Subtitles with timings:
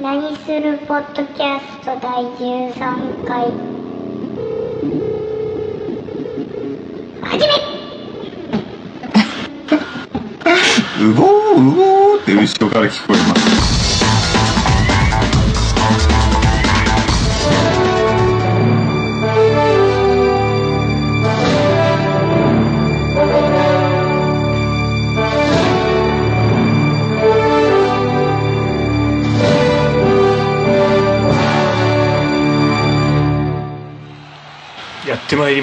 [0.00, 3.50] 何するポッドキャスト第13回。
[7.20, 7.52] 始め。
[11.10, 11.24] うご
[11.56, 13.77] うごって後ろから聞こえます。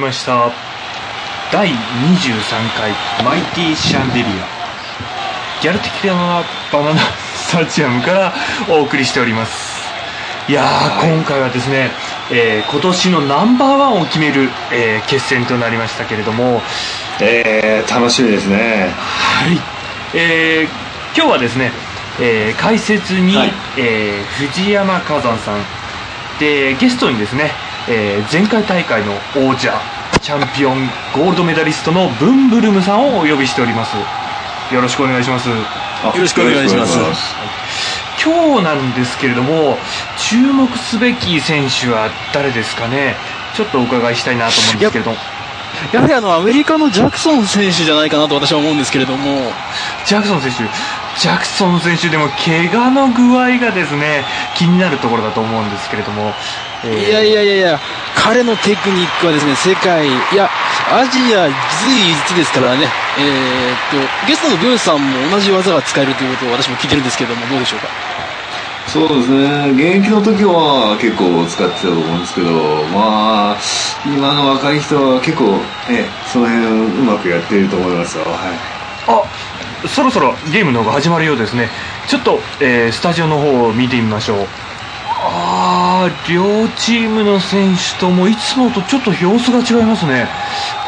[0.06, 0.52] ました。
[1.52, 1.74] 第23
[2.78, 2.92] 回
[3.24, 7.00] マイティシャンデリアギャル的なバナナ
[7.36, 8.34] スタジアムから
[8.70, 9.76] お送りしております。
[10.48, 11.90] いやー、今回はですね、
[12.32, 16.62] えー今年のナンバーワンを決める、えー決戦となりましたけれども。
[17.20, 18.94] えー、楽しみですね。
[19.40, 19.60] はい、
[20.14, 21.72] えー今日はですね、
[22.20, 23.54] えー解説に、はい。
[23.78, 25.66] えー藤山火山さん。
[26.40, 27.52] でゲストにですね、
[27.88, 29.14] えー前回大会の
[29.50, 29.74] 王者
[30.26, 33.96] チャンピオンゴールドメダリストのブンブルムさんをお呼びしております。
[34.74, 35.48] よろしくお願いします。
[35.50, 35.56] よ
[36.18, 36.98] ろしくお願いします。
[38.26, 39.78] 今日なんですけれども
[40.18, 43.14] 注目すべき選手は誰ですかね？
[43.56, 45.18] ちょっとお伺いしたいなと思うんですけれども。
[45.94, 49.52] やはりあのアメリカのジャクソン選手じゃないかなと私は思うんですけれども、
[50.08, 50.58] ジャクソン選手、
[51.20, 54.24] ジャクソン選手でも怪我の具合がですね
[54.56, 56.36] 気になるところだと思うんですけれども、えー
[56.86, 57.80] いやいやいやいや、
[58.16, 60.50] 彼のテクニックはですね、世界、いや、
[60.92, 67.88] アジア随一ですからね、えーっと、ゲストのブーンさんも同じ技が使えるということを私も聞いてるんですけれども、どうでしょうか？
[68.88, 69.72] そうですね。
[69.72, 72.52] 現役の時は結構使ってたと思うんですけど
[72.94, 73.58] まあ
[74.06, 75.58] 今の若い人は結構
[75.90, 76.68] ねその辺
[77.02, 78.24] うまくやっていると思いますよ。
[78.26, 78.36] はい。
[79.08, 81.68] あそろそろゲームの方が始まるようですね。
[82.08, 84.48] ちょっと、えースタジオの方を見てみましょう
[86.30, 90.28] 両チームの選手ともいつもとちょっと様子が違いますね。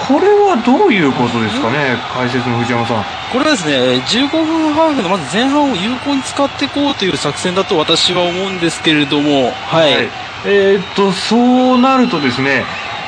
[0.07, 3.03] これはどういうことですかね解説の藤山さん。
[3.31, 3.73] これはですね、
[4.05, 9.93] 15分ハーフのまず前半を有効に使っていこうという作戦だと私は思うんですけれども、はい。
[9.93, 10.09] はい。
[10.45, 12.63] えーっとそうなるとですね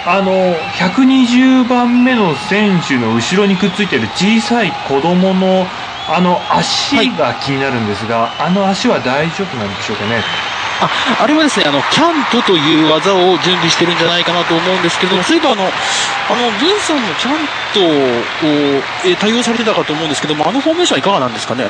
[0.06, 0.32] あの
[0.80, 5.66] 120番目の選手の後ろにくっついてる小さい子供の
[6.12, 10.24] あの足が気になるんですが、あの足は大丈夫なんでしょうかね
[10.82, 10.90] あ、
[11.24, 17.34] あれはですね、あの、キャントという技を準備してるんじゃないかなと思うんですけれども、そういえばあの、あの、ブンさんもキャン
[17.74, 17.84] トを、
[19.06, 21.70] えー対応されてたかと思うんですけども、あのフォーメーションはいかがなんですかね？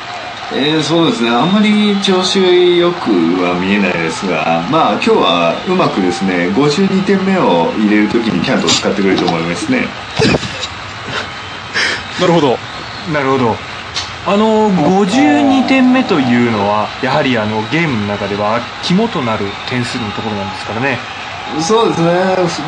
[0.52, 1.30] えー、そうですね。
[1.30, 2.38] あんまり調子
[2.76, 3.10] よく
[3.42, 9.86] は見えないですがまあ今日はうまくですね52点目を入れる時にキャントを使ってくれると思いますね。
[12.20, 12.58] なるほど。
[13.12, 13.56] なるほど
[14.26, 20.98] あの52点目というのはやはりあのゲームの中では肝となる点数のところなんですからね。
[21.58, 22.12] そうですね。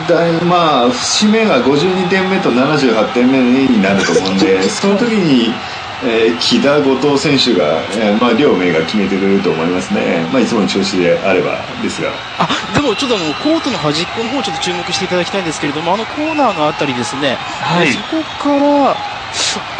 [0.08, 5.54] だいまあ節目が52点目と78点目になると思うんで その時に、
[6.02, 12.08] えー木田後藤選手が、えーまあ、両名が決めてくれると思いますね、まあ、いつもの調子であればですが。
[12.38, 17.88] あ、でもちょっとあの、コートの端っこの方ちょっと注目していただきたいんですけれども、あのコーナーのあたりですね、はい。
[17.88, 18.24] えーそこ
[18.58, 18.96] から、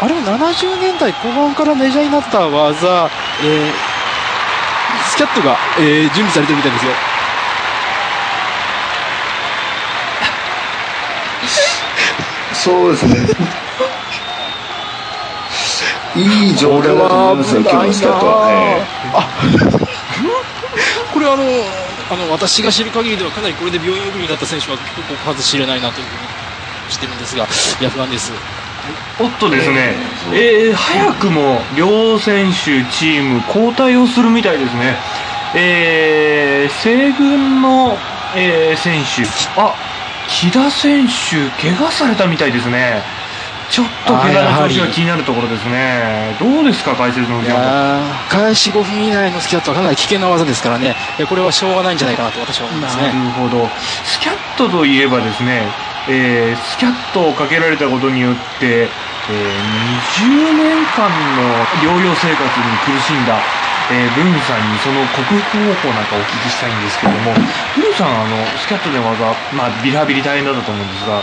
[0.01, 3.09] あれは70年代後半からメジャーになった技、
[3.43, 3.93] えー
[5.09, 6.91] スキャットが、えー準備されてるみたいですよ。
[12.63, 13.27] そうですね
[16.15, 18.85] いい状態だと思いますよ今日のスタートは、え
[21.13, 21.43] これあの、
[22.09, 27.43] あの、私が知る限りではかなりこれで病院送りになった選手は結構数知れないなというふうにしてるんですが、
[27.81, 28.31] いや、不安です。
[29.19, 29.95] おっとですね、
[30.33, 34.95] えー早くも両選手、チーム交代をするみたいですね、
[35.55, 37.97] えー西軍の、
[38.35, 39.23] えー選手、
[39.59, 39.73] あ
[40.27, 43.01] 木田選手、怪我されたみたいですね、
[43.69, 53.31] ちょっと怪我の調子が気になるところですね、どうですか、解説のい藤山開始5分以内のスキャットはかなり危険な技ですからね、えこれはしょうがないんじゃないかなと私は思いますなるね。
[53.37, 53.69] ほど、
[54.03, 55.63] スキャットといえばですね、
[56.09, 58.87] えースキャットをかけられたことによって、えー
[60.19, 63.39] 20年間の療養生活に苦しんだ、
[63.91, 67.33] えーブンさんにその克服方法なんかお聞きしたいんですけれども、
[67.75, 71.21] ブンさん、あのスキャットで技、まあ、リハビリ大変だったと思うんですが、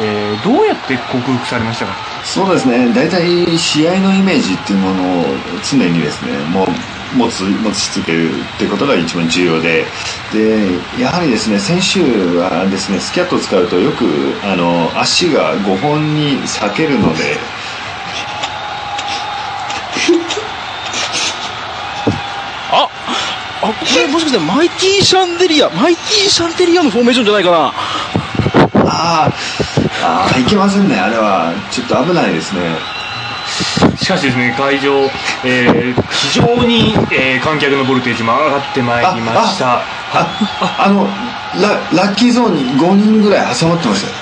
[0.00, 1.92] えーどうやって克服されましたか？
[2.24, 2.92] そうですね。
[2.92, 5.24] 大体試合のイメージっていうものを
[5.62, 6.66] 常にですねもう
[7.14, 9.86] 持つ持ち続けるっていうことが一番重要で。
[10.32, 10.68] で
[11.00, 12.00] やはりですね選手
[12.38, 14.04] はですねスキャットを使うとよく
[14.44, 17.38] あの足が5本に裂けるので。
[23.60, 27.72] これもしかしてマイティシャンデリア、マイティシャンデリアのフォーメーションじゃないかな？
[28.90, 29.32] あー
[30.02, 31.52] あーいけませんねあれは。
[31.70, 32.97] ちょっと危ないですね
[33.96, 35.04] しかしですね、会場、
[35.44, 39.80] えー非常に、えー観客のボルテージも上がってまいりました。
[40.12, 40.26] あ
[40.78, 41.06] あの
[41.60, 44.14] ララッキーゾーンに5人ぐらい挟まってましたよ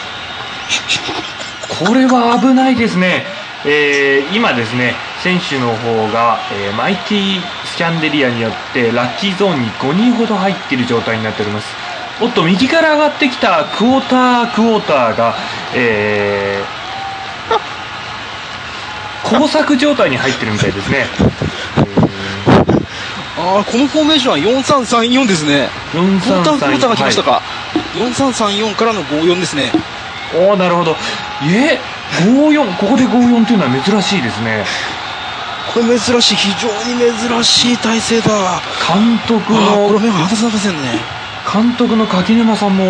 [1.88, 3.24] これは危ないですね。
[3.64, 11.66] えー今ですね、選手の方が、えーマイティスキャンデリアによってラッキーゾーンに5人ほど入っている状態になっております。
[12.22, 15.34] おっと、右から上がってきたクォータークォーターが、
[15.74, 16.85] えー、
[19.28, 21.06] 工作状態に入ってるみたいですね。
[23.38, 25.68] ああ、このフォーメーションは4334ですね。
[25.92, 27.42] クォーターか
[27.94, 29.72] ？4334からの54ですね。
[30.34, 30.96] おおなるほど
[31.44, 31.78] え
[32.24, 34.64] 54ここで54っていうのは珍しいですね
[35.72, 38.28] これ珍しい、非常に珍しい体勢だ。
[38.88, 41.00] 監督ああ、これの目が離せませんね。
[41.52, 42.84] 監督の柿沼さんも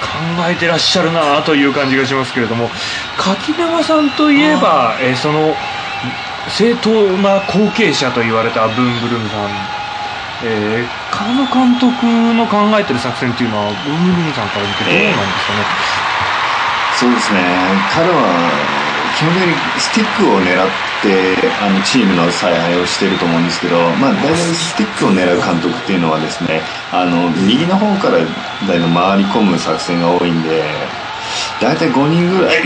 [0.00, 2.68] 考えてらっしゃるなという感じがしますけれども
[3.16, 5.54] 柿沼さんといえば、えーその
[6.46, 9.78] 正当な後継者と言われたブンブルムさん
[10.38, 15.66] えー、狩野監督の考えてる作戦っていうのはブンブルームさんから見てどうなんですかね、
[16.94, 17.42] そうですね。
[17.90, 18.78] 彼は
[19.18, 19.50] 基本的に
[19.82, 20.70] スティックを狙っ
[21.02, 26.62] てあのチームの采配をしていると思うんですけど、まあ、大体スティックを狙う監督っていうのはですね
[26.92, 28.18] あの右の方から
[28.62, 30.62] 大体回り込む作戦が多いんで
[31.60, 32.62] 大体5人ぐらい。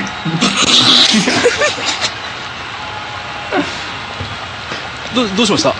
[5.14, 5.74] どどうしました？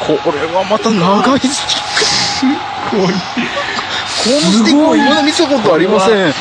[0.00, 3.08] ここれはまた長いスティックこの
[4.40, 6.18] スティックは今まで見たことありません。
[6.18, 6.32] え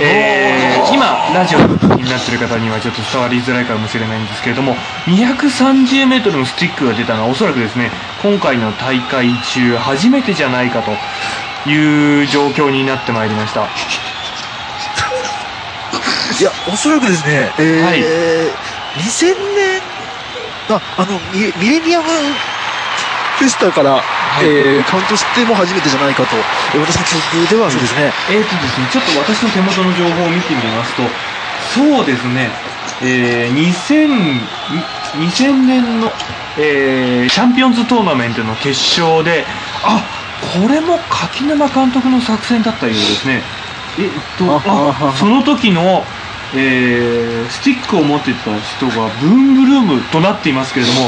[0.00, 1.64] えー今ラジオに
[2.10, 4.74] なってる方にはちょっと伝わりづらいかもしれないんですけれども
[5.06, 7.90] 230m のスティックが出たのはおそらくですね
[8.22, 10.90] 今回の大会中初めてじゃないかと
[11.66, 13.62] いう状況になってまいりました。
[16.40, 18.00] いや、おそらくですね、えーはい。
[19.00, 19.82] 2000年、
[20.70, 22.04] あ、あの、ミミレニアム
[23.38, 24.00] フェスタから、い。
[24.44, 26.36] えーカウントしても初めてじゃないかと、
[26.74, 28.12] えー私の記憶ではそうですね。
[28.30, 31.02] えーとですね、ちょっと私の手元の情報を見てみますと、
[31.74, 32.50] そうですね、
[33.02, 34.40] えー、2000,
[35.14, 36.12] 2000年の、
[36.58, 38.70] えーチャンピオンズトーナメントの決
[39.00, 39.44] 勝で、
[39.84, 40.02] あ
[40.60, 43.42] これも柿沼監督の作戦だったようですね。
[43.98, 46.04] えっと、あその時の、
[46.54, 51.00] えースティックを持ってた人がブンブルームとなっていますけれども、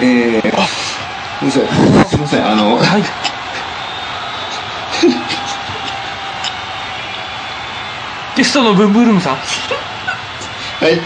[0.00, 3.02] えー、すいませんすいませんあのはい。
[8.36, 9.34] ゲストのブンブルームさん。
[9.34, 9.40] は
[10.90, 11.00] い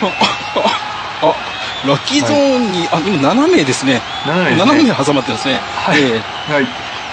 [0.00, 0.12] あ、
[1.88, 4.02] ラッキーゾーンに、あ、今7名ですね。
[4.26, 5.54] 斜めですね7名挟まってますね。
[5.56, 6.66] はい、えーはい。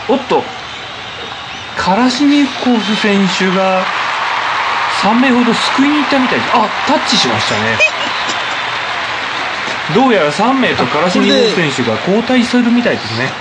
[0.09, 0.43] おっと、
[1.77, 3.85] カラシニコフ選手が
[5.01, 6.51] 3名ほど救いに行ったみたいです。
[6.53, 7.77] あ、タッチしましたね。
[9.95, 13.31] どうやら3名とカラシニコフ選手が交代するみたいですね。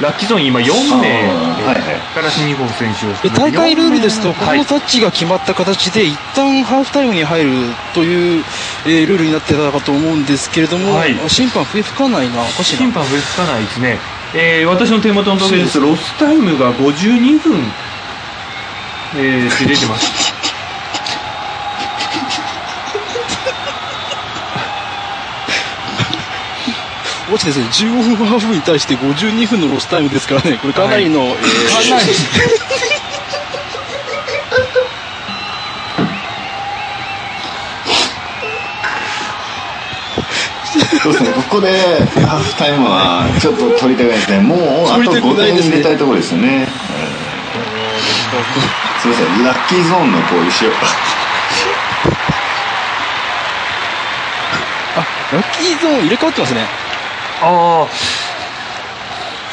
[0.00, 0.66] ラッキーゾーン今4
[1.00, 2.00] 名、あーはいはい。
[2.14, 4.58] カラシニコフ選手をえ大会ルールですと、こはい。
[4.58, 7.50] のタッチが決まった形で、一旦ハーフタイムに入る
[7.94, 8.44] という、
[8.86, 11.16] えールールになってたかと思うんですけれども、はい。
[11.28, 12.78] 審判笛吹かないな、おかしいな。
[12.80, 13.98] 審判笛吹かないですね。
[14.34, 17.72] えー私の手元の時計ですと、ロスタイムが52分、
[19.16, 20.10] えー、って出てます。
[27.34, 32.06] 落ちですね、15分ハーフに対して52分のロスタイムですからね、これかなりの、えーかなり。
[41.02, 41.68] そうですねここで
[42.24, 44.40] ハーフタイムはちょっと取りたくないですね。
[44.40, 45.76] もうあと取りたく5点ないですね。
[45.76, 46.68] 入れたいところですよね、えー。
[49.02, 50.72] すいませんラッキーゾーンのこう後ろ。
[54.96, 56.93] あ、ラッキーゾーン入れ替わってますね。
[57.44, 57.88] ああ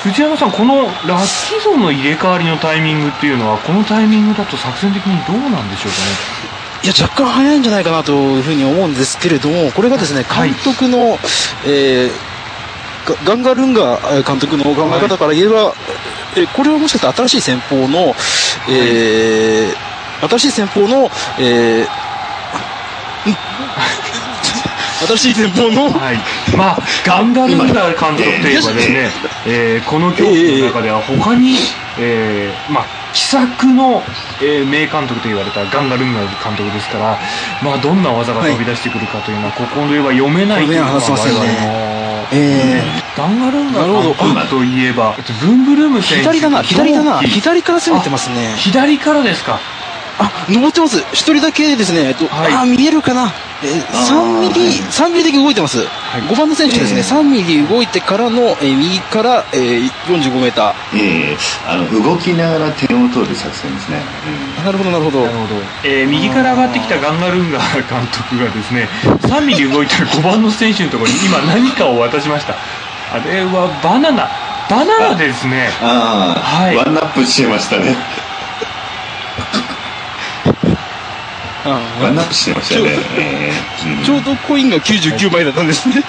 [0.03, 6.51] 藤山さんこのラッキーゾーンの入れ替わりのタイミングっていうのはこのタイミングだと作戦的にどうなんでしょうかね？
[6.83, 11.19] いや、若干早いんじゃないかなというふうに思うんですけれども、これがですね、はい監督の、
[11.67, 12.12] えー
[13.05, 15.74] ガガンガルンガ監督の考え方から言えば、
[16.36, 18.15] えこれはもしかしたら新しい戦法の、
[18.69, 21.88] えー新しい戦法の、えーん
[25.17, 26.17] 新しい前方の、はい。
[26.55, 29.09] まあ、ガンガルンダ監督といえばですね、
[29.47, 31.55] えーこの競技の中では他に、
[31.99, 34.03] えーまあ、奇策の、
[34.41, 37.17] えー名監督と言われたガンガルンダ監督ですから、
[37.63, 42.01] まあ、どんな技が飛び出してくるかというのは、ここでは読めないというのが我々の
[42.33, 42.81] え
[43.17, 46.23] ガンガルンダなるほど監督といえば、ブンブルームー選手。
[46.23, 48.53] 左だな、左だな、左から攻めてますね。
[48.55, 49.59] 左からですか。
[50.21, 50.99] あ、登ってます。
[51.13, 52.53] 一人だけですね、えっと、はい。
[52.53, 53.33] あ、見えるかな。
[53.63, 55.79] えー、3ミリ、3ミリだけ動いてます。
[56.29, 60.97] 5番の選手ですね、え3ミリ動いてからの、えー右から、えー、45メーター。
[60.97, 61.37] ええ
[61.67, 63.97] あの動きながら点を取る作戦ですね、
[64.61, 65.21] あなるほど、なるほど。
[65.25, 65.37] なる。
[65.37, 68.87] ほど、えー右から上がってきたガンガルンガー監督がですね
[69.21, 72.55] 3ミリ動いたら5番の選手のところに今何かを渡しました。
[73.13, 74.29] あれはバナナ。
[74.69, 75.67] バナナですね。
[75.81, 76.75] ああ、はい。
[76.77, 77.93] ワンナップしてましたね
[81.63, 82.89] あワンナップしてましたね、
[84.03, 86.03] ちょうどコインが99枚だったんですね。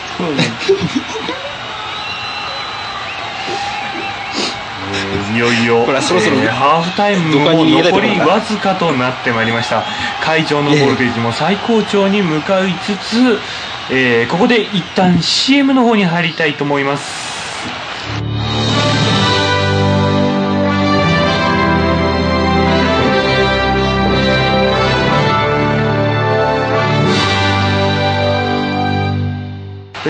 [4.94, 9.84] えーいよいよこれはそろそろえーハーフタイムも残りわずかとなってまいりました。
[10.22, 13.38] 会場のボルテージも最高潮に向かいつつ、
[13.90, 17.31] えーここで一旦 CM の方に入りたいと思います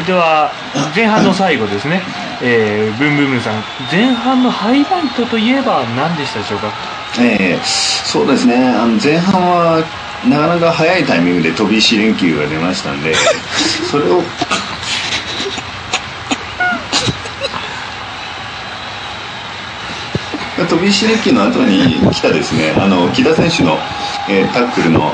[0.03, 0.51] れでは
[0.95, 2.03] 前半の最後ですね、
[2.43, 3.63] えー、ブンブンブンさん。
[3.91, 6.73] 前半のハイライトといえば何でしたでしょうか？
[7.21, 8.57] ええそうですね。
[8.57, 9.85] あの前半は
[10.29, 13.13] なかなか早いタイミングで飛び石連休が出ましたんで
[13.91, 14.23] それを
[20.69, 23.77] 飛び石連休の後に来たですねあの木田選手の、
[24.31, 25.11] えータックルの、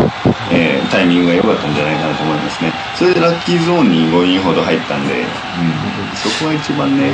[0.53, 5.27] えータイミングが良かったんじゃないかなと思いますねそれでラッキーゾーンに5人ほど入ったんで、うん、
[6.17, 7.13] そこが一番ね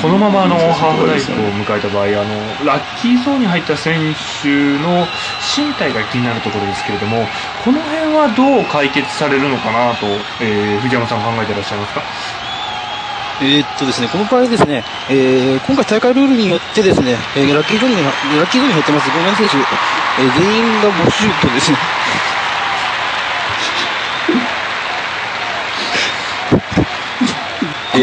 [0.00, 4.48] このままあのハーフライトを迎えた場合あのラッキーゾーンに入った選手
[4.80, 5.04] の
[5.44, 7.26] 身体が気になるところですけれども
[7.64, 10.06] この辺はどう解決されるのかなと、
[10.40, 12.02] えー藤山さん考えてらっしゃいますか？
[13.42, 18.12] えーっとですね、この場合ですね、えー今回大会ルールによってですね、えーラッキーゾーンに、ラ
[18.44, 19.64] ッキーゾーンに入ってます5名の選手、えー
[20.40, 21.78] 全員が募集とですね、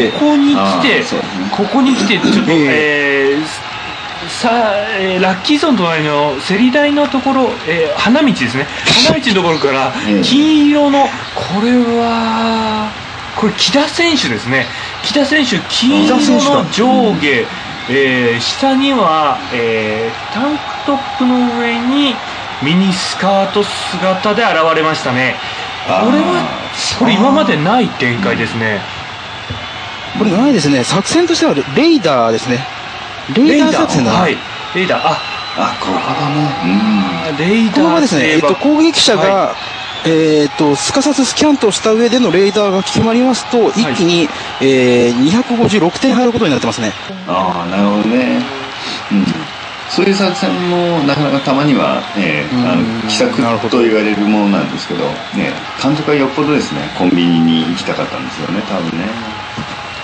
[0.06, 1.02] えここに来あて
[1.50, 3.36] ここに来てちょっと、ええ。
[3.36, 3.68] ー
[4.28, 4.50] さ
[4.98, 8.66] えーラッキーゾーン隣の競り台のところ、えー花道ですね。
[9.06, 10.22] 花道のところからええ。
[10.22, 12.90] 金色のこれは
[13.36, 14.66] これ木田選手ですね。
[15.04, 17.46] 木田選手金色の上下、
[17.90, 22.14] えー下には、えータンクトップの上に
[22.62, 25.36] ミニスカート姿で現れましたね。
[25.86, 26.44] これは
[26.98, 28.80] これ今までない展開ですね
[30.18, 32.58] これないですね、作戦としてはレイダーですね。
[33.34, 34.18] レイダー作戦だな。
[34.20, 34.36] はい。
[34.74, 35.08] レーダー。
[35.08, 35.18] あ
[35.60, 37.74] あここだねレイダー。
[37.74, 39.54] このままですね、えっと、攻撃者が、は
[40.06, 44.28] えっと、すかさずスキャンとした上でのレーダーが決まりますと、一気に、
[44.60, 46.92] えー、256点入ることになってますね。
[47.26, 48.42] ああなるほどね。
[49.12, 49.24] うん。
[49.90, 53.02] そういう作戦もなかなかたまには、えーあうん。
[53.02, 53.18] の奇
[53.70, 59.37] と言われるものなんですけど、ね、監督はよっぽどですねコンビニに行きたかったんですよね多分ね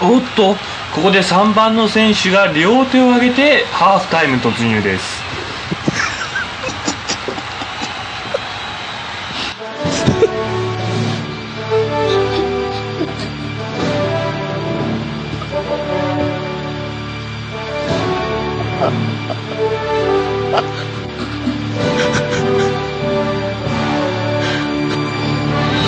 [0.06, 0.54] おっと
[0.94, 5.24] ここで3番の選手が両手を上げてハーフタイム突入です。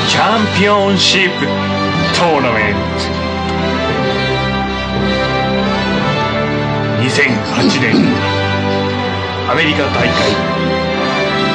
[0.08, 1.46] チャンピオンシップ
[2.18, 2.95] トーナメント。
[7.64, 7.96] 年
[9.48, 10.30] アメリカ大会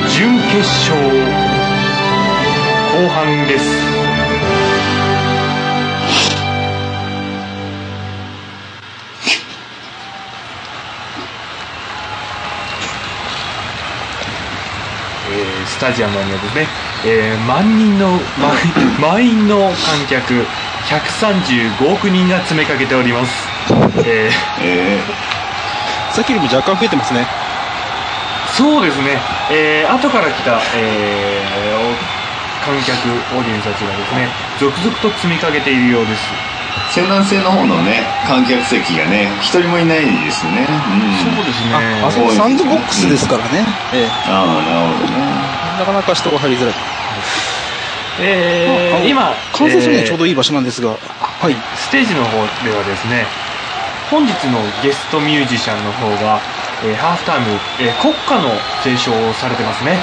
[0.09, 0.97] 準決勝
[2.91, 3.65] 後半です。
[15.31, 16.67] えースタジアムにはですね、
[17.05, 18.55] えー万人の満
[18.99, 20.45] 満員の観客
[20.89, 23.31] 135億人が詰めかけております、
[24.05, 25.30] えーえ
[26.13, 27.25] さっきよりも若干増えてますね。
[28.57, 29.17] そうですね、
[29.49, 32.21] えー後から来た、えーお
[32.61, 32.93] 観客、
[33.33, 36.21] オーディエンスたちがですね、続々と積みかけているようです。
[36.91, 41.73] ー、西南西の方のね観客席がね一人もいないですねうんそうですね。
[42.03, 43.65] あ、あそこサンドボックスですからね。
[43.93, 45.25] ええああなるほどね
[45.79, 46.75] なかなか人が入りづらい。
[48.19, 51.53] えー、今、完成するにはちょうえどいい場所なんですが、はい。
[51.53, 53.25] ーステージの方ではですね、
[54.11, 56.41] 本日のゲストミュージシャンの方が、
[56.83, 57.47] えーハーフタイム、
[57.79, 58.51] えー国歌の
[58.83, 59.97] 斉唱をされてますね。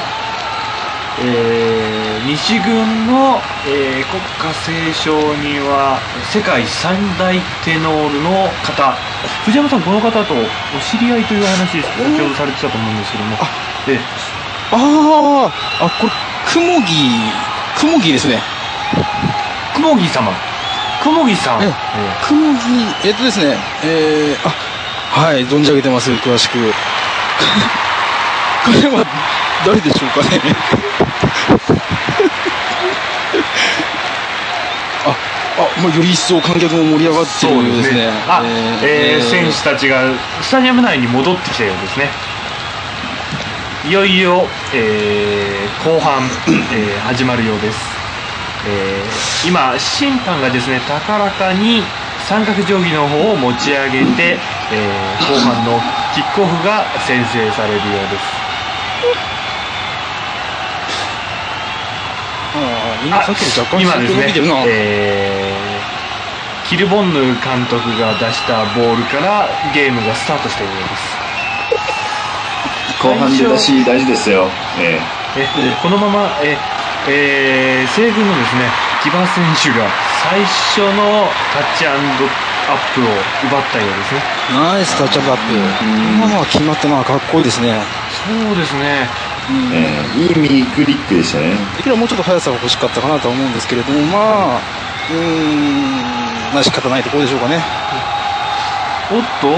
[1.21, 6.01] えー西軍の、えー国歌斉唱には
[6.33, 8.97] 世界三大テノールの方
[9.45, 13.37] 藤山さんこの方とお知り合いという話先ほどされてたと思うんですけども
[13.89, 14.01] えー
[14.71, 15.51] あ
[15.81, 16.13] あ、あ、これ、
[16.53, 17.09] くもぎ、
[17.79, 18.39] くもぎですね。
[19.75, 20.31] くもぎ様
[21.09, 21.73] くもぎさん、えええ
[22.27, 22.59] くもぎ、
[23.09, 26.59] えっとですね、えー、あ、はい、存じ上げてます、詳しく。
[28.65, 29.07] これは、
[29.65, 30.41] 誰でしょうかね。
[35.07, 35.11] あ、
[35.59, 38.11] あ、もうより一層観客も盛り上がってるようですね。
[38.29, 38.43] あ、
[38.83, 40.03] えー選手たちが
[40.43, 42.11] スタジアム内に戻ってきたようですね。
[43.87, 46.23] いよいよ、えー後半、
[46.73, 47.98] えー始まるようです。
[48.67, 51.83] えー今、審判がですね、高らかに
[52.29, 54.37] 三角定規の方を持ち上げて、
[54.73, 55.81] えー後半の
[56.15, 58.39] キックオフが先制されるようです。
[63.81, 64.23] 今ですね
[64.67, 71.19] えーキルボンヌ監督が出したボールからゲームがスタートしたようです。
[73.03, 74.49] 後半出だし大事ですよ。
[74.79, 75.01] え
[75.37, 75.47] え
[75.83, 76.59] このまま、え
[77.11, 78.69] えー西軍のですね
[79.03, 79.89] 木場選手が
[80.31, 82.05] 最初のタッチアッ
[82.95, 83.05] プを
[83.49, 84.21] 奪ったようですね
[84.55, 85.55] ナイスタッチアップアップ。
[85.55, 87.81] ん今のは決まったな、かっこいいですね。
[88.27, 89.09] そうですね
[89.73, 91.57] えええいい右クリックでしたね。
[91.77, 94.61] できればもうちょっと速さが欲しかったかなとは思うんですけれども、まあ、
[95.11, 97.63] うーん、まあ仕方ないところでしょうかね。
[99.11, 99.49] おっと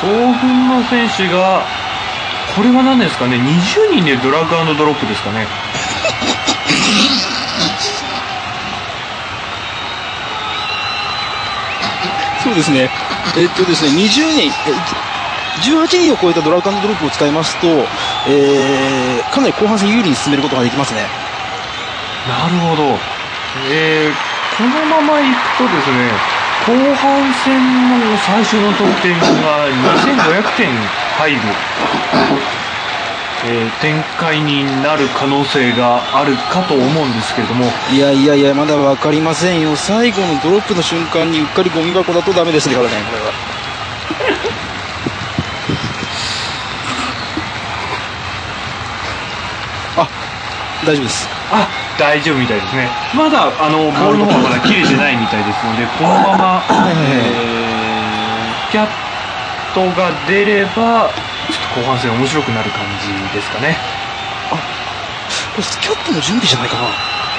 [0.00, 1.62] 東軍の選手が
[2.54, 5.46] これは何ですかね？20人でドラッグドロップですかね
[12.42, 12.88] そうですね。
[13.36, 14.50] えっとですね、20人、
[15.60, 17.66] 18人を超えたドラッグドロップを使いますと、
[18.26, 21.02] えー、かなり後半戦有利に進めることができますね。
[22.28, 22.98] なるほど
[23.72, 24.12] えー、
[24.56, 26.12] このままいくとですね
[26.66, 27.56] 後半戦
[27.88, 30.68] の最初の得点が2500点
[31.16, 31.40] 入る、
[33.46, 39.76] えー展開になる可能性があるかと思うんですけれどもいやいやいや、まだわかりませんよ。
[39.76, 43.32] 最後のドロップの瞬間にうっかりゴミ箱だとダメですからね、これは。
[50.04, 50.08] あ、
[50.84, 51.38] 大丈夫です。
[51.50, 51.66] あ
[51.98, 58.88] 大丈夫みたいですねまだあのボールの方はまだ切れてないみたいですので このまま、えー、スキャッ
[59.74, 61.10] トが出れば
[61.48, 63.76] ちょっと後半戦面白くなる感じですかね
[65.58, 66.86] これスキャットの準備じゃないかな。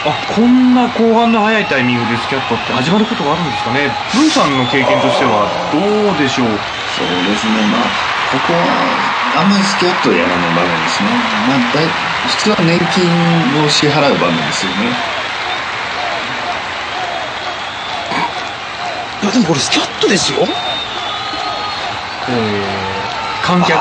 [0.03, 7.63] あこんな後半の早いタイミングでスキャットって始まることがあるんですかねブンさんの経験としてはどうでしょうそうですね。
[7.71, 7.87] まあ、
[8.31, 11.09] ここは、あんまりスキャットやらない場面ですね。
[11.47, 11.87] まあ、だい
[12.27, 14.91] 普通は年金を支払う場面ですよね。
[19.23, 20.39] いや、でもこれスキャットですよ。
[22.27, 22.88] えー
[23.49, 23.73] 観客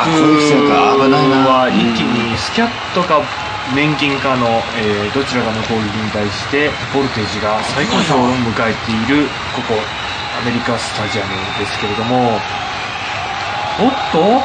[1.45, 3.21] は一気にスキャットか
[3.77, 9.77] 年金かの、えーどちらかの攻撃に対してボルテージが最高潮を迎えているここ
[10.41, 12.41] アメリカスタジアムですけれども
[13.85, 14.41] おっと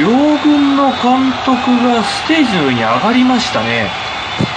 [0.00, 0.08] 両
[0.40, 3.92] 軍の監督がステージの上に上がりましたね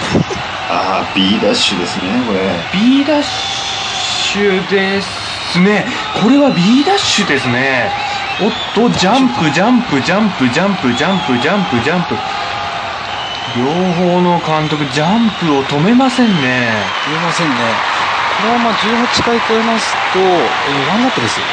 [0.72, 2.40] ああ、B ダッシュですね、これ。
[2.72, 5.84] B ダッシュですね。
[6.22, 7.92] これは B ダッシュですね。
[8.40, 12.16] おっと、ジャンプ、ジャンプ、ジャンプ、ジャンプ、ジャンプ、ジャンプ、ジャンプ。
[13.54, 16.72] 両方の監督、ジャンプを止めませんね。
[17.06, 17.54] 言えませんね。
[18.40, 20.24] このまま18回超えますと、えー
[20.88, 21.38] ワンナップです。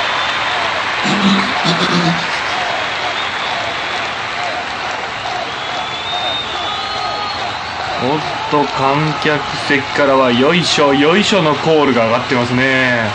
[8.01, 13.11] おっと、観客席からは、よいしょ、よいしょのコールが上がってますね。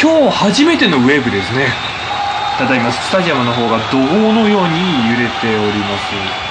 [0.00, 1.68] 今日初めてのウェーブですね。
[2.58, 6.46] ただいま、スタジアムの方が怒号のように揺れております。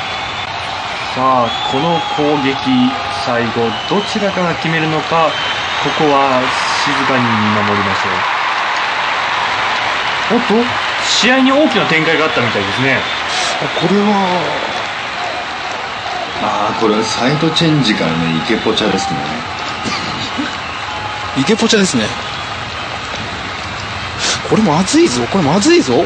[1.15, 2.91] さあ、この攻撃、
[3.25, 5.31] 最後、どちらかが決めるのか、
[5.83, 6.41] ここは
[6.85, 8.09] 静かに見守りましょ
[10.35, 10.37] う。
[10.37, 10.53] おっと、
[11.03, 12.99] 試合に大きな展開があったみたいですね。
[13.63, 14.75] あこれは、
[16.43, 19.19] ああ、これはサイドチェンジからのイケポチャですね。
[21.37, 22.24] イケポチャですね。
[24.49, 26.05] これまずいぞ、これまずいぞ。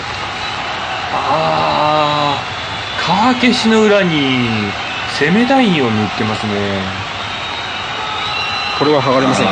[1.12, 2.42] ああ、
[3.06, 4.72] 川消しの裏に
[5.20, 6.54] 攻めラインを塗ってますね。
[8.78, 9.52] これは剥がれませんよ。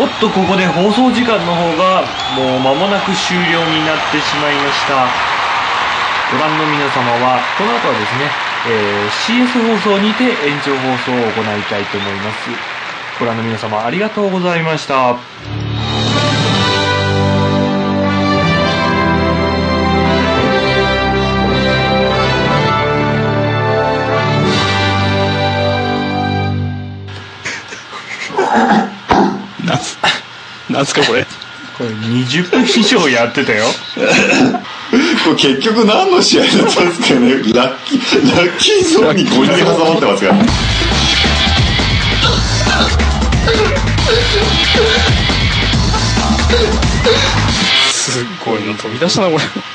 [0.00, 2.02] おっと、ここで放送時間の方が
[2.34, 5.06] もう間もなく終了になってしまいました。
[6.32, 8.30] ご覧の皆様は、この後はですね、
[8.66, 12.50] えー CS 放送にて延長放送を行いたいと思います。
[13.18, 15.69] ご覧の皆様ありがとうございました。
[29.64, 29.98] なんす、
[30.68, 31.24] なんすかこれ。
[31.78, 33.64] これ20分以上やってたよ。
[35.24, 40.48] これ結局何の試合だったんですかねラッキー、ラッキーゾーンに5人挟まってますからね。
[47.92, 49.69] すっごいの飛び出したな、これ。